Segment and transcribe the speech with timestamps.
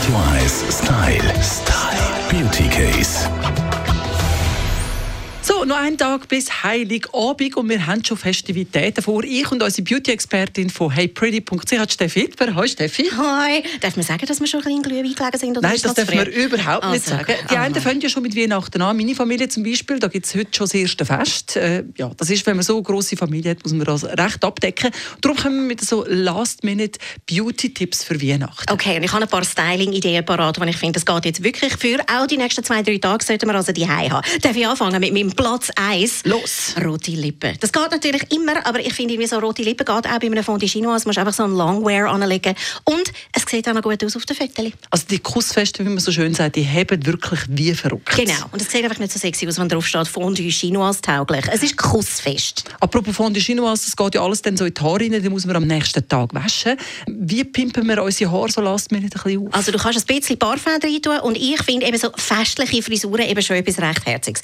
[0.00, 1.42] Radio 1 Style.
[1.42, 2.30] Style.
[2.30, 3.69] Beauty Case.
[5.70, 9.22] Noch einen Tag bis Heiligabend und wir haben schon Festivitäten vor.
[9.22, 12.56] Ich und unsere Beauty-Expertin von heypretty.ch, Steffi Hitler.
[12.56, 13.04] Hallo Steffi.
[13.16, 13.62] Hi.
[13.80, 15.62] Darf man sagen, dass wir schon ein bisschen Glühwein gelegen sind?
[15.62, 16.42] Nein, das dürfen wir früh?
[16.46, 17.24] überhaupt nicht Also, sagen.
[17.40, 17.50] gut.
[17.52, 18.96] Die einen fangen ja schon mit Weihnachten an.
[18.96, 21.54] Meine Familie zum Beispiel, da gibt es heute schon das erste Fest.
[21.54, 24.44] Äh, ja, das ist, wenn man so eine grosse Familie hat, muss man das recht
[24.44, 24.90] abdecken.
[25.20, 28.72] Darum kommen wir mit so Last-Minute-Beauty-Tipps für Weihnachten.
[28.72, 31.76] Okay, und ich habe ein paar Styling-Ideen parat, und ich finde, das geht jetzt wirklich
[31.76, 32.00] für.
[32.12, 34.20] Auch die nächsten zwei, drei Tage sollten wir also die haben.
[34.42, 36.24] Darf ich anfangen mit meinem Platz 1?
[36.24, 36.74] Los!
[36.82, 37.56] Rote Lippen.
[37.60, 40.62] Das geht natürlich immer, aber ich finde, so rote Lippen geht auch bei einem Fond
[40.62, 41.00] Chinois.
[41.00, 42.54] Du musst einfach so einen Longwear anlegen.
[42.84, 44.72] Und es sieht auch noch gut aus auf den Fotos.
[44.90, 48.16] Also die Kussfeste, wie man so schön sagt, die haben wirklich wie verrückt.
[48.16, 48.46] Genau.
[48.52, 51.44] Und es sieht einfach nicht so sexy aus, wenn drauf steht Fondue Chinois tauglich.
[51.52, 52.64] Es ist kussfest.
[52.80, 55.46] Apropos Fondue Chinois, das geht ja alles dann so in die Haare rein, die muss
[55.46, 56.76] man am nächsten Tag waschen.
[57.06, 59.54] Wie pimpen wir unsere Haare so last minute ein bisschen auf?
[59.54, 63.28] Also du kannst ein bisschen Parfum rein tun und ich finde eben so festliche Frisuren
[63.28, 64.42] eben schon etwas recht Herziges.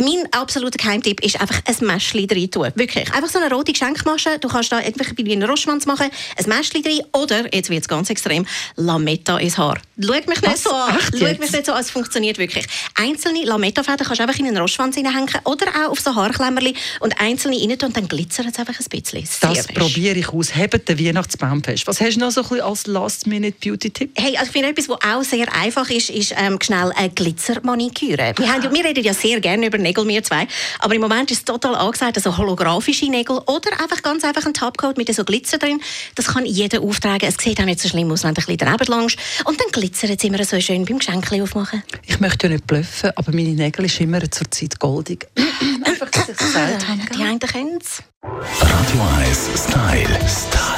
[0.00, 2.72] Mein absoluter Geheimtipp ist einfach ein Mäschchen rein tun.
[2.74, 3.12] Wirklich.
[3.12, 4.38] Einfach so eine rote Geschenkmasche.
[4.40, 7.88] Du kannst da entweder wie einen Roschwanz machen, ein Mäschchen rein oder, jetzt wird es
[7.88, 9.78] ganz extrem, Lametta ins Haar.
[10.00, 10.62] Schau mich nicht Was?
[10.62, 10.96] so an.
[10.96, 11.40] Echt Schau jetzt?
[11.40, 12.66] mich nicht so an, es funktioniert wirklich.
[12.94, 17.20] Einzelne Lametta-Fäden kannst du einfach in einen Roschwanz hineinhängen oder auch auf so Haarklemmerli und
[17.20, 19.26] einzelne rein tun und dann glitzert es einfach ein bisschen.
[19.26, 20.54] Sehr Das probiere ich aus.
[20.54, 21.86] Hebt den Weihnachtsbaum fest.
[21.86, 24.12] Was hast du noch so ein bisschen als Last-Minute-Beauty-Tipp?
[24.16, 28.34] Hey, also ich finde etwas, was auch sehr einfach ist, ist ähm, schnell eine Glitzermaniküre.
[28.36, 30.46] Wir, haben, wir reden ja sehr gerne über Nägel, wir zwei.
[30.80, 34.54] Aber im Moment ist es total angesagt, also holographische Nägel oder einfach ganz einfach ein
[34.54, 35.80] Topcoat mit so Glitzer drin.
[36.14, 37.28] Das kann jeder auftragen.
[37.28, 39.18] Es sieht auch nicht so schlimm aus, wenn du ein bisschen daneben langst.
[39.44, 41.82] Und dann glitzert es immer so schön beim Geschenkchen aufmachen.
[42.06, 45.26] Ich möchte ja nicht bluffen, aber meine Nägel sind immer zur Zeit goldig.
[45.84, 47.00] Einfach, dass ich es gesagt habe.
[47.16, 48.02] Die einen kennen es.
[48.22, 50.18] Radio 1 Style.
[50.28, 50.77] Style.